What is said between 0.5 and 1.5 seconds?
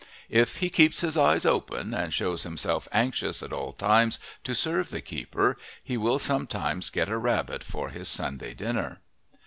he "keeps his eyes